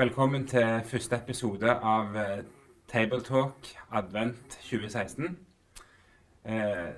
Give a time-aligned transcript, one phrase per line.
[0.00, 2.38] Velkommen til første episode av eh,
[2.88, 5.34] Tabletalk Advent 2016.
[6.44, 6.94] Eh,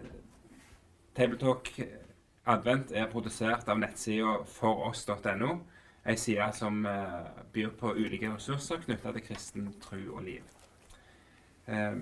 [1.17, 1.71] Tabletalk
[2.47, 5.51] Advent er produsert av nettsida foross.no,
[6.07, 10.47] ei side som eh, byr på ulike ressurser knytta til kristen tro og liv.
[11.67, 11.97] Eh,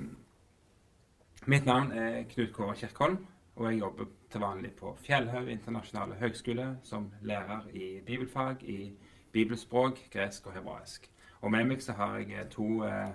[1.46, 3.23] mitt navn er Knut Kåre Kirkholm,
[3.56, 8.82] og jeg jobber til vanlig på Fjellhaug internasjonale høgskole som lærer i bibelfag i
[9.33, 11.11] bibelspråk, gresk og hebraisk.
[11.41, 13.12] Og med meg så har jeg to, eh,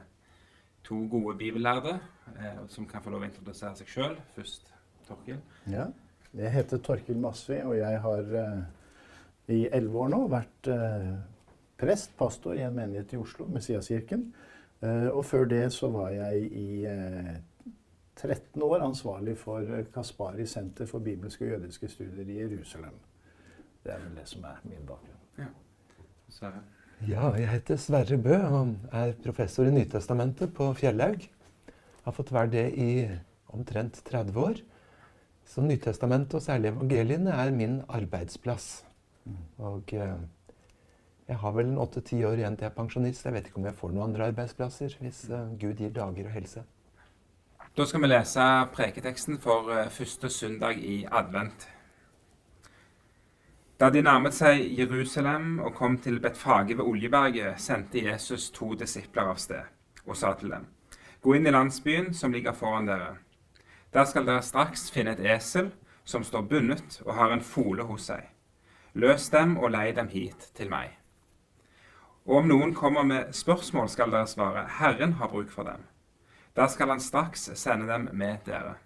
[0.84, 2.00] to gode bibellærde
[2.38, 4.18] eh, som kan få lov å introdusere seg sjøl.
[4.36, 4.74] Først
[5.08, 5.38] Torkil.
[5.70, 5.86] Ja,
[6.34, 8.62] jeg heter Torkil Masvi, og jeg har eh,
[9.54, 11.12] i elleve år nå vært eh,
[11.78, 14.32] prest, pastor, i en menighet i Oslo, Messiaskirken.
[14.82, 16.70] Eh, og før det så var jeg i
[18.16, 22.98] 13 år ansvarlig for Kaspari senter for bibelske og jødiske studier i Jerusalem.
[23.84, 25.22] Det er vel det som er min bakgrunn.
[25.38, 25.52] Ja.
[26.32, 26.62] Sverre.
[27.06, 31.26] Ja, jeg heter Sverre Bø og er professor i Nytestamentet på Fjellhaug.
[32.06, 32.90] Har fått være det i
[33.54, 34.62] omtrent 30 år.
[35.46, 38.86] Så Nytestamentet, og særlig evangeliene, er min arbeidsplass.
[39.58, 40.16] Og eh,
[41.28, 43.26] jeg har vel en åtte-ti år igjen til jeg er pensjonist.
[43.26, 46.36] Jeg vet ikke om jeg får noen andre arbeidsplasser hvis eh, Gud gir dager og
[46.36, 46.66] helse.
[47.76, 48.44] Da skal vi lese
[48.76, 51.68] preketeksten for eh, første søndag i advent.
[53.80, 59.34] Da de nærmet seg Jerusalem og kom til Betfage ved Oljeberget, sendte Jesus to disipler
[59.34, 59.68] av sted
[60.06, 60.68] og sa til dem.:
[61.22, 63.18] Gå inn i landsbyen som ligger foran dere.
[63.94, 65.74] Der skal dere straks finne et esel
[66.06, 68.30] som står bundet og har en fole hos seg.
[68.94, 70.96] Løs dem og lei dem hit til meg.
[72.26, 75.84] Og om noen kommer med spørsmål, skal dere svare, Herren har bruk for dem.
[76.56, 78.78] Da skal han straks sende dem med dere.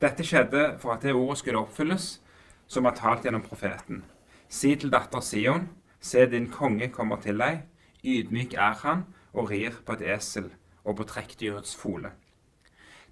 [0.00, 2.20] Dette skjedde for at det ordet skulle oppfylles,
[2.66, 4.04] som har talt gjennom profeten.
[4.48, 5.68] Si til datter Sion,
[6.00, 7.64] se din konge kommer til deg,
[8.06, 10.52] ydmyk er han og rir på et esel
[10.84, 12.12] og på trekkdyrets fole.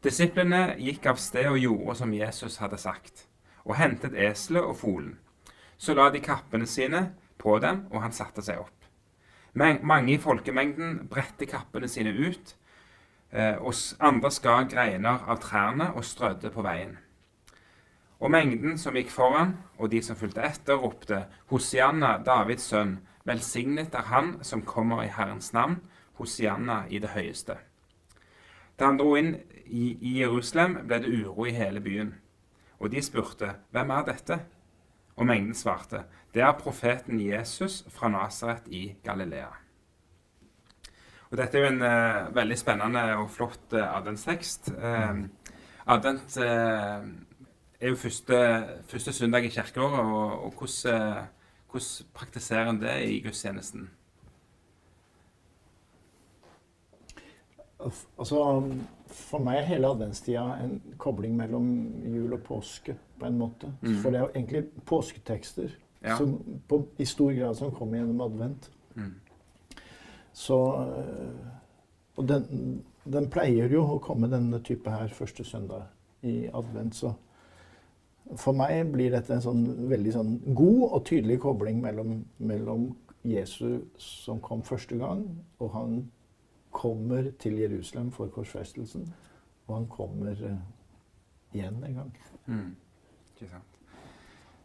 [0.05, 3.27] Disiplene gikk av sted og gjorde som Jesus hadde sagt,
[3.65, 5.15] og hentet eselet og folen.
[5.79, 7.07] Så la de kappene sine
[7.41, 8.85] på dem, og han satte seg opp.
[9.55, 12.55] Mange i folkemengden bredte kappene sine ut,
[13.33, 16.99] eh, og andre skar greiner av trærne og strødde på veien.
[18.21, 23.95] Og mengden som gikk foran, og de som fulgte etter, ropte, Hosianna, Davids sønn, velsignet
[23.95, 25.81] er han som kommer i Herrens navn,
[26.21, 27.59] Hosianna i det høyeste.
[28.79, 29.35] Da han dro inn
[29.67, 32.15] i, Jerusalem, ble det uro i hele byen.
[32.79, 34.39] Og de spurte, Hvem er dette?
[35.17, 36.05] Og mengden svarte,
[36.35, 39.53] Det er profeten Jesus fra Nasaret i Galilea.
[41.31, 44.73] Og Dette er jo en uh, veldig spennende og flott uh, adventstekst.
[44.75, 45.25] Uh,
[45.87, 46.39] advent
[47.81, 48.39] er jo første,
[48.89, 51.29] første søndag i kirkeåret, og, og hvordan,
[51.71, 53.91] hvordan praktiserer en det i gudstjenesten?
[58.19, 58.39] Altså,
[59.07, 61.67] for meg er hele adventstida en kobling mellom
[62.15, 63.73] jul og påske, på en måte.
[63.83, 63.99] Mm.
[64.03, 65.75] For det er jo egentlig påsketekster
[66.05, 66.17] ja.
[66.17, 68.71] som, på, i stor grad som kommer gjennom advent.
[68.95, 69.13] Mm.
[70.33, 70.57] Så
[72.17, 75.89] Og den, den, pleier jo å komme denne type her første søndag
[76.23, 77.11] i advent, så
[78.41, 82.89] for meg blir dette en sånn veldig sånn god og tydelig kobling mellom, mellom
[83.25, 85.27] Jesus som kom første gang,
[85.61, 85.99] og han
[86.75, 89.07] kommer til Jerusalem for korsfestelsen.
[89.67, 90.57] Og han kommer uh,
[91.53, 92.11] igjen en gang.
[92.47, 92.75] Mm.
[93.35, 93.71] Ikke sant.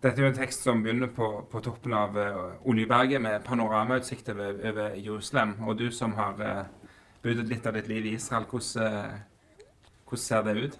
[0.04, 4.32] Dette er jo en tekst som begynner på, på toppen av uh, Oljeberget med panoramautsikt
[4.34, 5.56] over, over, Jerusalem.
[5.68, 6.90] Og du som har uh,
[7.24, 9.20] budet litt av ditt liv i Israel, hvordan,
[10.08, 10.80] hvordan ser det ut?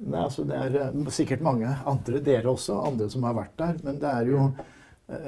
[0.00, 3.80] Nei, altså det er sikkert mange andre, dere også, andre som har vært der.
[3.84, 4.44] Men det er jo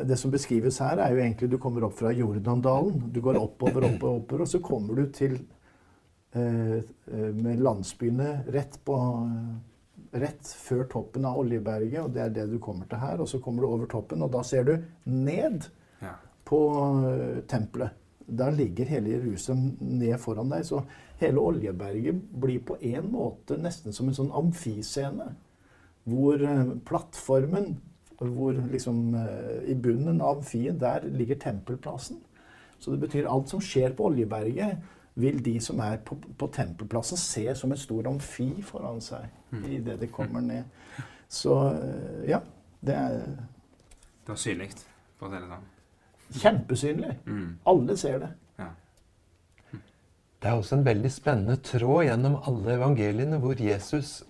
[0.06, 3.11] det som beskrives her, er jo egentlig du kommer opp fra Jordandalen.
[3.12, 5.37] Du går oppover, oppover, oppover, og så kommer du til
[6.38, 6.78] eh,
[7.34, 8.99] med landsbyene rett på
[10.12, 13.23] Rett før toppen av Oljeberget, og det er det du kommer til her.
[13.25, 14.75] Og så kommer du over toppen, og da ser du
[15.08, 15.64] ned
[16.05, 16.12] ja.
[16.44, 16.58] på
[17.49, 17.96] tempelet.
[18.26, 20.66] Der ligger hele Jerusalem ned foran deg.
[20.69, 20.82] Så
[21.20, 25.32] hele Oljeberget blir på en måte nesten som en sånn amfiscene.
[26.08, 27.76] Hvor uh, plattformen
[28.22, 32.20] hvor liksom uh, I bunnen av amfien, der ligger tempelplassen.
[32.78, 34.78] Så det betyr alt som skjer på Oljeberget,
[35.14, 39.66] vil de som er på, på tempelplassen, se som en stor amfi foran seg mm.
[39.76, 40.64] idet de kommer ned.
[41.28, 42.40] Så uh, ja,
[42.80, 43.20] det er
[44.22, 44.70] Det var synlig,
[45.19, 45.71] for å si det sånn.
[46.40, 47.17] Kjempesynlig.
[47.26, 47.49] Mm.
[47.69, 48.32] Alle ser det.
[48.58, 48.69] Ja.
[50.43, 54.23] Det er også en veldig spennende tråd gjennom alle evangeliene hvor Jesus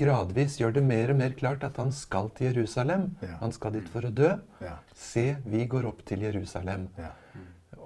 [0.00, 3.10] gradvis gjør det mer og mer klart at han skal til Jerusalem.
[3.22, 3.36] Ja.
[3.42, 4.32] Han skal dit for å dø.
[4.64, 4.78] Ja.
[4.96, 6.88] Se, vi går opp til Jerusalem.
[6.98, 7.12] Ja.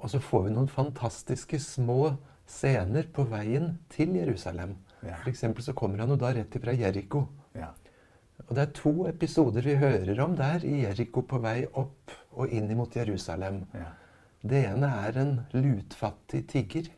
[0.05, 2.17] og så får vi noen fantastiske små
[2.51, 4.77] scener på veien til Jerusalem.
[5.01, 5.17] Ja.
[5.23, 7.27] For eksempel så kommer han jo da rett ifra Jeriko.
[7.57, 7.71] Ja.
[8.45, 12.53] Og det er to episoder vi hører om der i Jeriko på vei opp og
[12.53, 13.65] inn mot Jerusalem.
[13.75, 13.91] Ja.
[14.45, 16.91] Det ene er en lutfattig tigger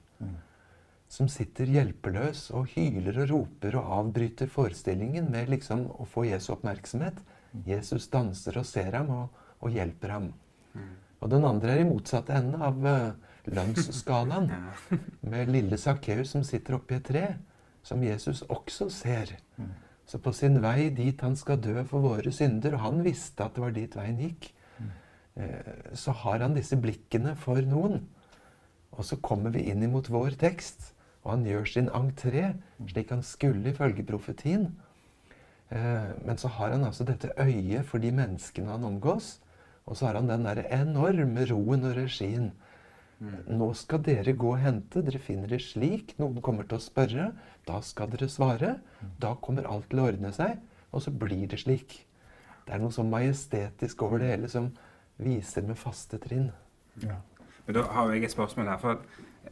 [1.09, 6.53] som sitter hjelpeløs og hyler og roper og avbryter forestillingen med liksom å få Jesu
[6.57, 7.21] oppmerksomhet.
[7.67, 10.31] Jesus danser og ser ham og, og hjelper ham.
[11.23, 13.15] Og den andre er i motsatt ende av uh,
[13.49, 14.51] lønnsskalaen.
[15.33, 17.25] Med lille Sakkeus som sitter oppi et tre,
[17.87, 19.33] som Jesus også ser.
[20.07, 23.57] Så på sin vei dit han skal dø for våre synder, og han visste at
[23.57, 24.51] det var dit veien gikk,
[25.93, 28.07] så har han disse blikkene for noen.
[28.97, 30.95] Og så kommer vi inn imot vår tekst,
[31.25, 32.55] og han gjør sin entré,
[32.89, 34.71] slik han skulle ifølge profetien.
[35.71, 39.41] Eh, Men så har han altså dette øyet for de menneskene han omgås.
[39.87, 42.53] Og så har han den der enorme roen og regien.
[43.49, 45.03] Nå skal dere gå og hente.
[45.03, 46.15] Dere finner det slik.
[46.19, 47.31] Noen kommer til å spørre.
[47.67, 48.75] Da skal dere svare.
[49.19, 50.59] Da kommer alt til å ordne seg.
[50.93, 52.07] Og så blir det slik.
[52.67, 54.73] Det er noe så majestetisk over det hele som
[55.23, 56.51] viser med faste trinn.
[57.03, 57.21] Ja.
[57.67, 58.79] Men da har jeg et spørsmål her.
[58.79, 59.01] for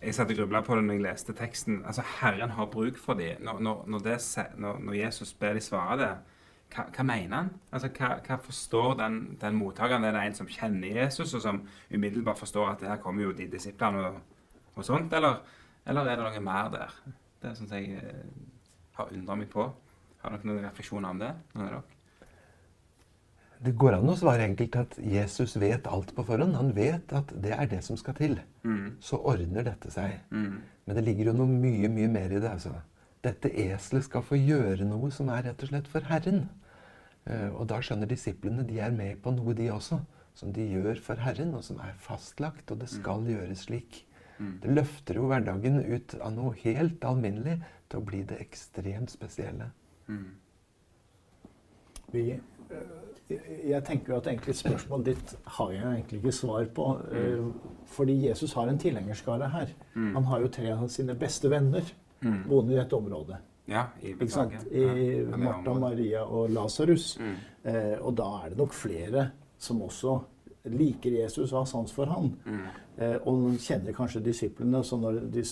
[0.03, 1.83] Jeg satt og grubla på det når jeg leste teksten.
[1.87, 3.43] Altså, Herren har bruk for dem.
[3.43, 4.19] Når, når, det
[4.57, 6.11] når, Jesus ber de svare det,
[6.75, 7.51] hva, hva mener han?
[7.73, 10.05] Altså, hva, hva forstår den, den mottakeren?
[10.05, 13.33] Er det en som kjenner Jesus, og som umiddelbart forstår at det her kommer jo
[13.33, 14.21] de disiplene og,
[14.75, 15.13] og sånt?
[15.13, 15.41] Eller,
[15.87, 16.99] eller er det noe mer der?
[17.43, 18.25] Det som jeg eh,
[18.99, 19.69] har undra meg på.
[20.23, 21.35] Har dere noen refleksjoner om det?
[21.55, 21.94] Noen av dere?
[23.65, 26.57] Det går an å svare enkelt at Jesus vet alt på forhånd.
[26.59, 28.35] Han vet at det er det som skal til.
[28.67, 28.99] Mm.
[29.01, 30.19] Så ordner dette seg.
[30.35, 30.59] Mm.
[30.85, 32.51] Men det ligger jo noe mye, mye mer i det.
[32.51, 32.75] altså.
[33.25, 36.45] Dette eselet skal få gjøre noe som er rett og slett for Herren.
[37.25, 40.03] Uh, og da skjønner disiplene de er med på noe, de også.
[40.37, 42.69] Som de gjør for Herren, og som er fastlagt.
[42.69, 44.03] Og det skal gjøres slik.
[44.37, 44.59] Mm.
[44.61, 49.71] Det løfter jo hverdagen ut av noe helt alminnelig til å bli det ekstremt spesielle.
[50.11, 50.35] Mm.
[52.13, 52.25] Vi,
[53.69, 56.87] jeg tenker jo at egentlig spørsmålet ditt har jeg egentlig ikke svar på.
[57.13, 57.45] eh,
[57.87, 59.67] Fordi Jesus har en tilhengerskare her.
[59.95, 60.15] Mm.
[60.15, 61.83] Han har jo tre av sine beste venner
[62.25, 62.49] Mm.
[62.49, 63.37] boende i dette området.
[63.69, 64.15] Ja, i?
[64.73, 65.75] I Martha.
[65.75, 67.19] Maria og Lasarus.
[67.21, 67.35] Mm.
[67.65, 70.19] Eh, og da er det nok flere som også
[70.65, 72.33] liker Jesus og har sans for han.
[72.47, 72.61] Mm.
[72.99, 74.83] Eh, og kjenner kanskje disiplene.
[74.85, 75.45] Så når de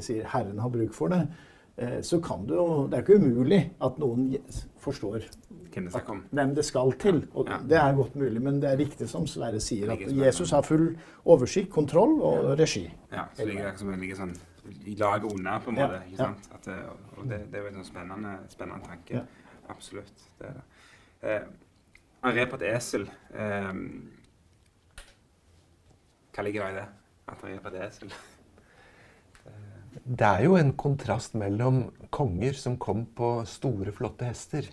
[0.00, 1.26] sier 'Herren har bruk for det',
[2.02, 4.32] så kan det jo Det er ikke umulig at noen
[4.82, 5.22] forstår
[5.78, 6.02] Hvem det
[6.32, 7.20] hvem det skal til.
[7.34, 7.58] Og Ja.
[7.62, 10.96] Det er godt mulig, men det er riktig som Sverre sier, at Jesus har full
[11.24, 12.88] oversikt, kontroll og regi.
[13.12, 14.34] Ja, så det som ligger sånn
[14.86, 16.00] i laget under, på en måte.
[16.08, 16.48] ikke sant?
[16.54, 16.84] At, det-
[17.18, 19.14] og det, det er jo en spennende, spennende tanke.
[19.14, 19.22] Ja.
[19.68, 20.12] Absolutt.
[20.38, 20.62] Det er det.
[21.22, 21.40] Eh,
[22.24, 23.08] han red på et esel.
[23.34, 23.72] Eh,
[26.34, 26.86] hva ligger det i det?
[27.28, 28.12] At han red på et esel?
[30.04, 34.68] Det er jo en kontrast mellom konger som kom på store, flotte hester,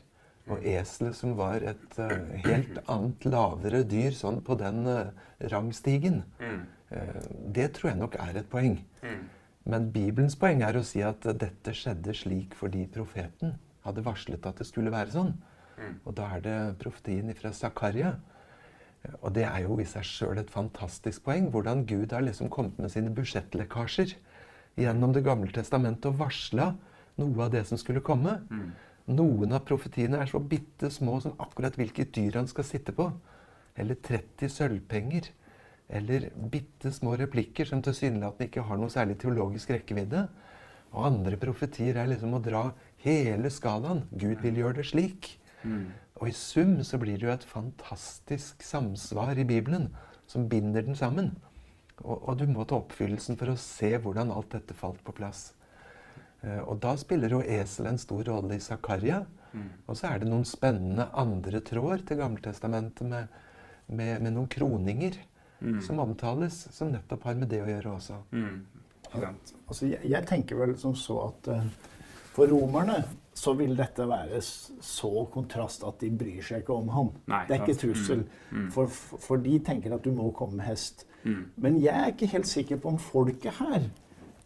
[0.46, 2.12] og eselet som var et uh,
[2.46, 5.10] helt annet, lavere dyr sånn på den uh,
[5.52, 6.22] rangstigen.
[6.38, 6.60] Mm.
[6.92, 7.24] Uh,
[7.56, 8.78] det tror jeg nok er et poeng.
[9.02, 9.24] Mm.
[9.66, 13.56] Men Bibelens poeng er å si at dette skjedde slik fordi profeten
[13.86, 15.34] hadde varslet at det skulle være sånn.
[15.80, 15.98] Mm.
[16.06, 18.14] Og da er det profetien fra Zakaria.
[19.22, 21.50] Og det er jo i seg sjøl et fantastisk poeng.
[21.54, 24.16] Hvordan Gud har liksom kommet med sine budsjettlekkasjer
[24.76, 26.74] gjennom Det gamle testamentet og varsla
[27.22, 28.40] noe av det som skulle komme.
[28.50, 28.72] Mm.
[29.16, 33.08] Noen av profetiene er så bitte små som akkurat hvilket dyr han skal sitte på.
[33.78, 35.30] Eller 30 sølvpenger.
[35.88, 40.26] Eller bitte små replikker som tilsynelatende ikke har noe særlig teologisk rekkevidde.
[40.96, 42.70] Og andre profetier er liksom å dra
[43.06, 44.06] hele skalaen.
[44.12, 45.36] Gud vil gjøre det slik.
[45.64, 45.92] Mm.
[46.16, 49.92] Og i sum så blir det jo et fantastisk samsvar i Bibelen
[50.32, 51.36] som binder den sammen.
[52.04, 55.54] Og, og du må ta oppfyllelsen for å se hvordan alt dette falt på plass.
[56.42, 59.22] Eh, og da spiller jo esel en stor rolle i Zakaria.
[59.56, 59.70] Mm.
[59.88, 63.40] Og så er det noen spennende andre tråder til Gammeltestamentet med,
[63.88, 65.22] med, med noen kroninger
[65.60, 65.82] Mm.
[65.82, 68.18] som omtales, som nettopp har med det å gjøre også.
[68.36, 68.66] Mm.
[69.16, 69.28] Og.
[69.68, 71.70] Altså, jeg, jeg tenker vel som så at eh,
[72.36, 73.00] for romerne
[73.36, 77.12] så vil dette være så kontrast at de bryr seg ikke om han.
[77.32, 78.24] Nei, det er ikke trussel.
[78.52, 78.70] Mm.
[78.72, 81.04] For, for, for de tenker at du må komme med hest.
[81.26, 81.44] Mm.
[81.64, 83.90] Men jeg er ikke helt sikker på om folket her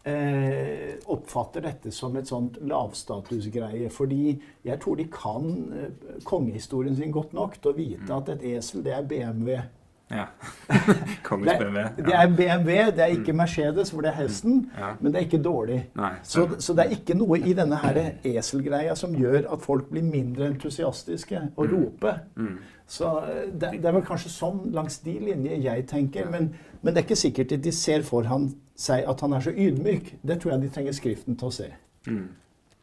[0.04, 3.90] eh, oppfatter dette som et sånt lavstatusgreie.
[3.92, 8.46] Fordi jeg tror de kan eh, kongehistorien sin godt nok til å vite at et
[8.56, 9.60] esel, det er BMW.
[10.10, 10.24] Ja.
[11.22, 11.84] Kongens BMW.
[11.96, 14.88] det er BMW, det er ikke Mercedes, hvor det er hesten, Ja.
[15.00, 15.78] men det er ikke dårlig.
[15.96, 19.86] Nei, Så, så det er ikke noe i denne her eselgreia som gjør at folk
[19.90, 22.18] blir mindre entusiastiske og roper.
[22.36, 22.58] Mm.
[22.90, 26.26] Så eh, det, det er vel kanskje sånn langs de linjer jeg tenker.
[26.30, 26.50] Men,
[26.82, 29.54] men det er ikke sikkert at de ser for han, seg at han er så
[29.54, 30.16] ydmyk.
[30.26, 31.68] Det tror jeg de trenger Skriften til å se.
[32.08, 32.24] Mm.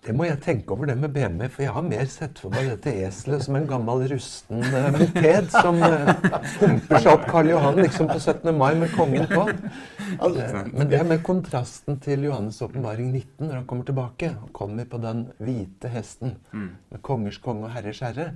[0.07, 2.69] Det må jeg tenke over det med BMW, for jeg har mer sett for meg
[2.69, 6.11] dette eselet som en gammel rusten uh, moped som uh,
[6.61, 8.47] humper seg opp Karl Johan liksom på 17.
[8.55, 9.43] mai med kongen på.
[10.21, 14.31] Uh, men det er med kontrasten til Johannes' åpenbaring 19, når han kommer tilbake.
[14.41, 18.29] og kommer på den hvite hesten med kongers konge og herrers herre.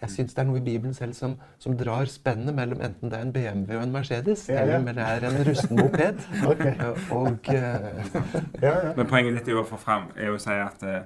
[0.00, 3.18] Jeg syns det er noe i Bibelen selv som, som drar spennet mellom enten det
[3.20, 6.24] er en BMW og en Mercedes, eller om det er en rusten moped.
[6.52, 6.64] Ok.
[6.64, 7.76] Eh, Og eh,
[8.62, 8.92] Ja, ja.
[8.96, 11.01] Men poenget ditt er jo å få fram er å si at eh,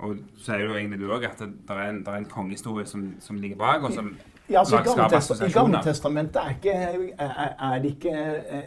[0.00, 2.24] Og så sier jo egentlig du òg at det det er en, det er en
[2.24, 4.16] kongehistorie som, som ligger bak, og som
[4.50, 4.78] Ja, altså,
[5.46, 5.50] I.
[5.52, 6.72] Gammeltestamentet er, ikke,
[7.18, 8.14] er, er ikke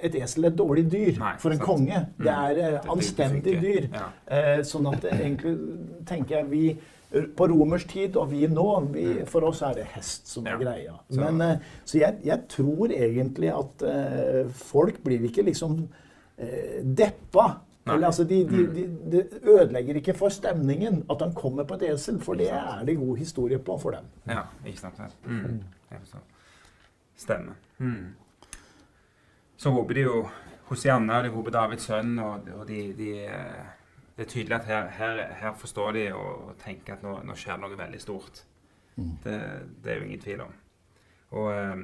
[0.05, 1.65] et esel et dårlig dyr Nei, for en sant.
[1.65, 2.05] konge.
[2.17, 2.27] Det Mm.
[2.27, 2.55] er mm.
[2.55, 3.88] Det- det anstendig dyr.
[3.93, 4.05] Ja.
[4.38, 5.58] Eh, sånn at egentlig
[6.05, 6.77] tenker jeg vi
[7.36, 10.62] på romers tid og vi nå, vi, for oss er det hest som er Mm.
[10.62, 10.65] Ja.
[10.72, 10.93] greia.
[11.12, 15.88] Så- Men, eh, så jeg, jeg tror egentlig at eh, folk blir ikke liksom
[16.38, 17.58] eh, deppa.
[17.86, 18.74] Eller, altså, de, de, Mm.
[18.75, 22.84] de, de ødelegger ikke for stemningen at han kommer på et esel, for det er
[22.88, 24.06] det god historie på for dem.
[24.28, 25.00] Ja, ikke sant.
[25.00, 25.12] vel?
[25.25, 25.63] Mm.
[27.16, 27.54] Stemmer.
[27.78, 28.16] Mm.
[29.58, 30.30] Så roper de jo
[30.66, 33.66] Hosianna, og de roper Davids sønn, og, og de, de eh,
[34.18, 37.36] Det er tydelig at her, her, her forstår de og, og tenker at nå, nå
[37.36, 38.44] skjer det noe veldig stort.
[38.96, 39.38] Det,
[39.84, 40.52] det er jo ingen tvil om.
[41.32, 41.78] Og, eh,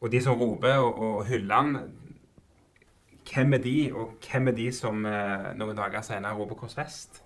[0.00, 1.76] og de som roper og, og hyller han
[3.26, 7.22] Hvem er de, og hvem er de som eh, noen dager senere roper Kors Vest?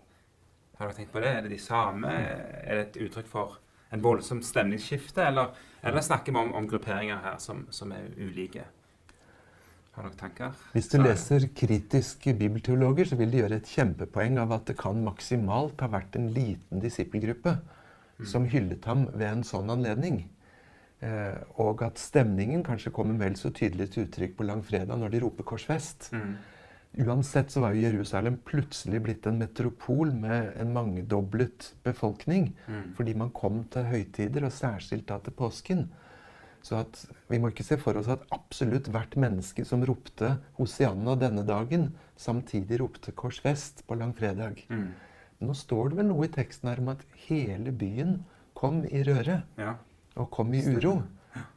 [0.78, 1.32] Har dere tenkt på det?
[1.36, 2.08] Er det de samme?
[2.08, 3.58] Er det et uttrykk for
[3.92, 5.50] en voldsomt stemningsskifte, eller,
[5.84, 8.64] eller snakker vi om, om grupperinger her som, som er ulike?
[9.96, 10.56] Har dere tanker?
[10.72, 15.04] Hvis du leser kritiske bibelteologer, så vil de gjøre et kjempepoeng av at det kan
[15.04, 17.58] maksimalt ha vært en liten disippelgruppe
[18.28, 20.22] som hyllet ham ved en sånn anledning.
[21.00, 25.22] Eh, og at stemningen kanskje kommer vel så tydelig til uttrykk på langfredag når de
[25.24, 26.10] roper korsfest.
[26.12, 26.34] Mm.
[27.06, 32.50] Uansett så var jo Jerusalem plutselig blitt en metropol med en mangedoblet befolkning.
[32.66, 32.92] Mm.
[32.98, 35.84] Fordi man kom til høytider, og særskilt da til påsken.
[36.66, 41.14] Så at vi må ikke se for oss at absolutt hvert menneske som ropte Hosianna
[41.16, 44.66] denne dagen, samtidig ropte Kors Vest på langfredag.
[44.68, 44.90] Mm.
[45.40, 48.18] Nå står det vel noe i teksten her om at hele byen
[48.52, 49.78] kom i røre Ja.
[50.16, 51.00] Og kom i uro.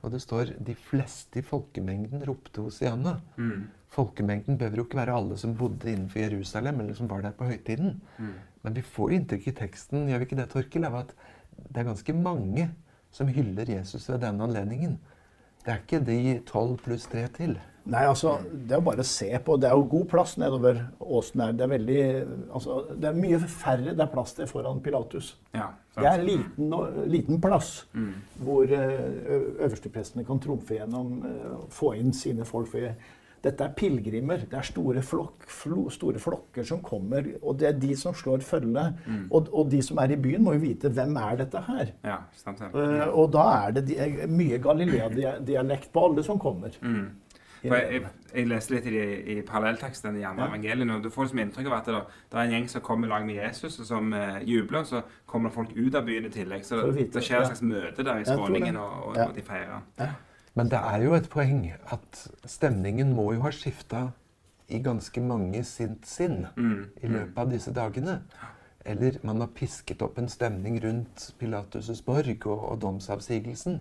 [0.03, 3.15] Og det står de fleste i folkemengden ropte Hosianna.
[3.37, 3.69] Mm.
[3.93, 7.47] Folkemengden behøver jo ikke være alle som bodde innenfor Jerusalem, eller som var der på
[7.49, 7.99] høytiden.
[8.17, 8.33] Mm.
[8.63, 11.15] Men vi får inntrykk i teksten gjør vi ikke det, Torkel, av at
[11.57, 12.69] det er ganske mange
[13.13, 14.97] som hyller Jesus ved denne anledningen.
[15.63, 17.57] Det er ikke de tolv pluss tre til.
[17.85, 19.57] Nei, altså, Det er jo bare å se på.
[19.59, 21.51] Det er jo god plass nedover åsen her.
[21.51, 22.03] Det er veldig,
[22.55, 25.33] altså, det er mye færre det er plass til foran Pilatus.
[25.53, 26.71] ja Det er en liten,
[27.11, 28.13] liten plass Mm.
[28.39, 31.25] hvor eh, øversteprestene kan trumfe gjennom,
[31.69, 32.67] få inn sine folk.
[32.71, 32.79] For
[33.43, 34.45] dette er pilegrimer.
[34.49, 38.39] Det er store, flok, flo, store flokker som kommer, og det er de som slår
[38.39, 38.85] følge.
[39.05, 39.25] Mm.
[39.29, 41.91] Og, og de som er i byen, må jo vite hvem er dette her.
[42.07, 42.17] Ja.
[42.47, 46.71] Eh, og da er det de, mye Galilea-dialekt på alle som kommer.
[46.81, 47.09] Mm.
[47.63, 48.97] For jeg, jeg, jeg leste litt i,
[49.33, 50.49] i parallelltekstene i andre Ja.
[50.51, 52.01] evangeliene, og du får liksom inntrykk av at det,
[52.31, 54.85] det er en gjeng som kommer i lag med Jesus, og som uh, jubler, og
[54.89, 56.65] så kommer det folk ut av byen i tillegg.
[56.67, 59.27] Så det, det skjer et slags møte der i skråningen, og, og, Ja.
[59.29, 60.11] og de feirer.
[60.55, 64.11] Men det er jo et poeng at stemningen må jo ha skifta
[64.69, 66.85] i ganske mange sitt sinn Mm.
[67.03, 68.19] i løpet av disse dagene.
[68.85, 73.79] Eller man har pisket opp en stemning rundt Pilatus' borg og, og domsavsigelsen.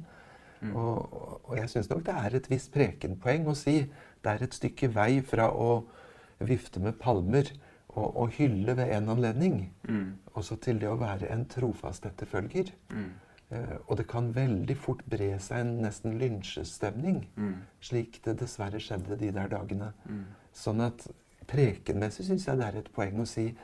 [0.62, 3.80] Og, og- og jeg syns nok det er et visst prekenpoeng å si
[4.22, 5.84] det er et stykke vei fra å
[6.40, 7.50] vifte med palmer
[7.96, 10.14] og, og hylle ved en anledning, Mm.
[10.34, 12.70] også til det å være en trofast etterfølger.
[12.90, 13.10] Mm.
[13.50, 17.54] Eh, og det kan veldig fort bre seg en nesten lynsjestemning, Mm.
[17.80, 19.92] slik det dessverre skjedde de der dagene.
[20.08, 20.24] Mm.
[20.54, 21.06] Sånn at
[21.46, 23.54] prekenmessig syns jeg det er et poeng å si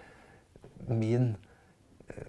[0.89, 1.37] min,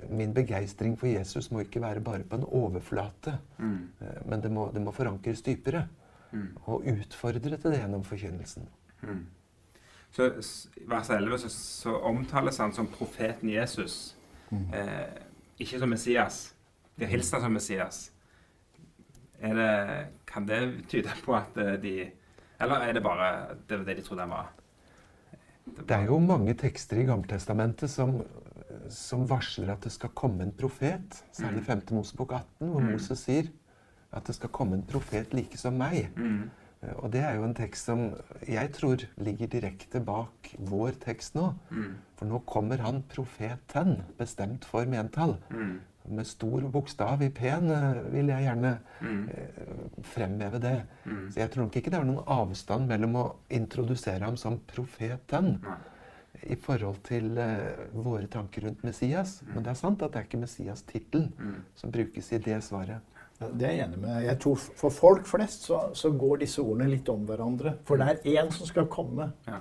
[0.09, 3.89] min begeistring for Jesus må ikke være bare på en overflate, Mm.
[4.01, 5.87] eh, men det må, det må forankres dypere.
[6.31, 6.47] Mm.
[6.65, 8.67] Og utfordre til det gjennom forkynnelsen.
[9.01, 9.25] Mm.
[10.11, 10.23] Så
[10.77, 14.15] i vers 11 så, så omtales han som profeten Jesus.
[14.51, 15.09] Eh,
[15.59, 16.53] ikke som Messias.
[16.99, 18.11] De har hilst ham som Messias.
[19.39, 22.11] Er det, kan det tyde på at eh, de
[22.61, 24.49] Eller er det bare det det de trodde han var?
[25.87, 28.17] Det er jo mange tekster i Gammeltestamentet som,
[28.89, 31.23] som varsler at det skal komme en profet.
[31.31, 31.81] Så er det 5.
[31.95, 32.91] Mosebok 18, hvor Mm.
[32.91, 33.49] Moses sier
[34.13, 36.09] at det skal komme en profet like som meg.
[36.17, 36.49] Mm.
[36.83, 38.15] Eh, Og det er jo en tekst som
[38.47, 41.53] jeg tror ligger direkte bak vår tekst nå.
[41.71, 41.95] Mm.
[42.17, 45.37] For nå kommer han profeten, bestemt for mentall.
[45.51, 45.79] Mm.
[46.09, 49.29] Med stor bokstav i P-en eh, vil jeg gjerne Mm.
[49.29, 50.81] eh, fremheve det.
[51.05, 51.29] Mm.
[51.31, 55.59] Så jeg tror nok ikke det er noen avstand mellom å introdusere ham som profeten
[55.61, 55.77] Nei.
[56.47, 59.41] I forhold til eh, våre tanker rundt Messias.
[59.53, 61.55] Men det er sant at det er ikke Messias-tittelen Mm.
[61.75, 62.99] som brukes i det svaret.
[63.39, 64.23] Det er jeg enig med.
[64.23, 67.77] Jeg tror For folk flest så, så går disse ordene litt om hverandre.
[67.85, 69.31] For det er én som skal komme.
[69.47, 69.59] Ja.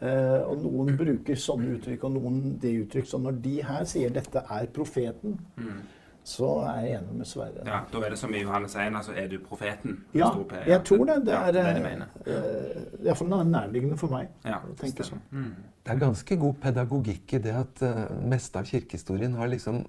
[0.00, 3.06] Eh, og noen bruker sånne uttrykk, og noen det uttrykk.
[3.06, 5.82] Så når de her sier 'dette er profeten', Mm.
[6.28, 7.62] Så er jeg enig med Sverre.
[7.64, 10.02] Ja, da er det som i Johannes 1, altså er du profeten?
[10.16, 10.64] Ja, P, ja.
[10.74, 11.16] jeg tror det.
[11.26, 12.10] Det er det det jeg mener.
[12.26, 14.28] eh, iallfall nærliggende for meg.
[14.44, 15.22] Ja, å tenke sånn.
[15.32, 15.54] Mm.
[15.86, 19.80] Det er ganske god pedagogikk i det at uh, meste av kirkehistorien har liksom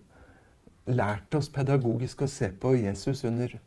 [0.89, 3.57] lært oss pedagogisk å se på Jesus under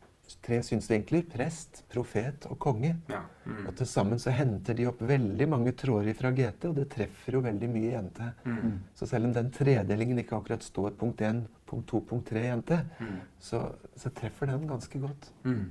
[0.42, 1.22] tre synsvinkler.
[1.30, 2.94] Prest, profet og konge.
[3.10, 3.20] Ja.
[3.44, 3.66] Mm.
[3.68, 7.36] Og til sammen så henter de opp veldig mange tråder fra GT, og det treffer
[7.38, 8.20] jo veldig mye i NT.
[8.44, 8.78] Mm.
[8.94, 12.56] Så selv om den tredelingen ikke akkurat står punkt 1, punkt 2, punkt 3 i
[12.56, 13.20] NT, Mm.
[13.40, 13.62] så,
[13.96, 15.30] så treffer den ganske godt.
[15.44, 15.70] Mm.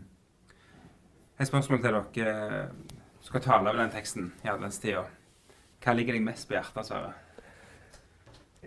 [1.39, 2.67] Et spørsmål til dere
[3.21, 5.03] som skal tale over den teksten i adventstida.
[5.81, 7.13] Hva ligger deg mest på hjertet, Sverre?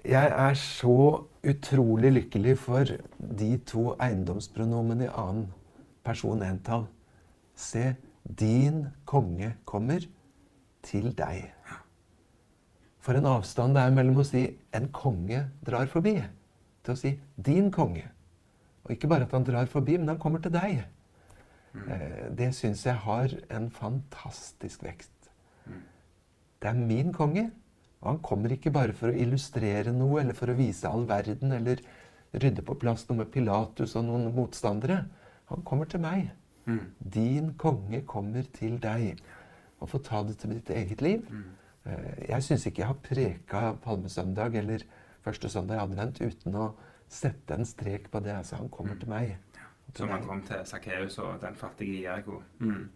[0.05, 2.85] Jeg er så utrolig lykkelig for
[3.19, 5.47] de to eiendomspronomene i annen
[6.05, 6.87] person entall.
[7.55, 7.95] Se,
[8.25, 10.05] din konge kommer
[10.85, 11.51] til deg.
[13.05, 16.25] For en avstand det er mellom å si 'en konge drar forbi',
[16.83, 18.09] til å si 'din konge'.
[18.85, 20.85] Og ikke bare at han drar forbi, men han kommer til deg.
[21.89, 25.11] Eh, Det syns jeg har en fantastisk vekst.
[26.61, 27.51] Det er min konge,
[28.01, 31.53] og han kommer ikke bare for å illustrere noe eller for å vise all verden
[31.53, 31.77] eller
[32.35, 35.05] rydde på plass noe med Pilatus og noen motstandere.
[35.55, 36.31] Han kommer til meg.
[36.67, 36.81] Mm.
[37.15, 39.21] Din konge kommer til deg.
[39.81, 41.25] Og få ta det til ditt eget liv.
[41.31, 41.45] Mm.
[41.85, 44.85] Eh, Jeg syns ikke jeg har preka palmesøndag eller
[45.23, 46.73] første søndag i advent uten å
[47.09, 48.33] sette en strek på det.
[48.33, 49.37] Altså, han kommer til meg.
[49.93, 52.43] Til Som han kom til Sakkeus og den fattige Jeriko.
[52.59, 52.89] Mm.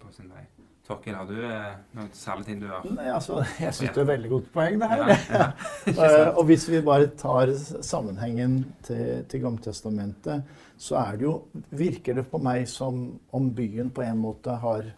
[0.00, 0.46] På sin vei.
[0.92, 4.08] Torkil, har du eh, noen særlige ting du har Nei, altså, jeg syns det er
[4.12, 5.04] veldig godt poeng, det her.
[5.08, 5.46] Ja, ja.
[6.06, 7.50] Eh, og hvis vi bare tar
[7.82, 10.44] sammenhengen til, til Gamletestamentet,
[10.76, 11.34] så er det jo,
[11.70, 14.88] virker det på meg som om byen på en måte har,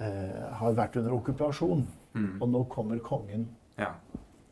[0.00, 1.86] eh, har vært under okkupasjon.
[2.16, 2.30] Mm.
[2.40, 3.90] Og nå kommer kongen Ja.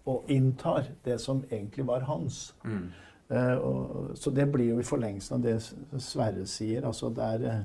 [0.07, 2.55] og inntar det som egentlig var hans.
[2.65, 2.91] Mm.
[3.31, 6.85] Eh, og, så det blir jo i forlengelsen av det Sverre sier.
[6.85, 7.63] Altså det er, eh,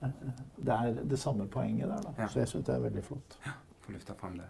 [0.00, 2.00] det er det samme poenget der.
[2.06, 2.14] Da.
[2.18, 2.28] Ja.
[2.28, 3.38] Så jeg syns det er veldig flott.
[3.80, 4.48] Få løfta fram det.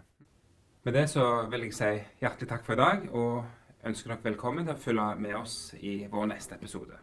[0.83, 1.91] Med det så vil jeg si
[2.23, 3.43] hjertelig takk for i dag, og
[3.85, 7.01] ønsker dere velkommen til å følge med oss i vår neste episode.